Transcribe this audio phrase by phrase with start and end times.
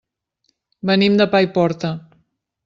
[0.91, 1.93] Venim de Paiporta.